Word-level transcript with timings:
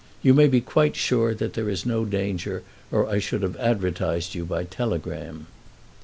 You 0.23 0.33
may 0.33 0.47
be 0.47 0.61
quite 0.61 0.95
sure 0.95 1.35
that 1.35 1.53
there 1.53 1.69
is 1.69 1.85
no 1.85 2.05
danger 2.05 2.63
or 2.91 3.07
I 3.07 3.19
should 3.19 3.43
have 3.43 3.55
advertised 3.57 4.33
you 4.33 4.45
by 4.45 4.63
telegram. 4.63 5.45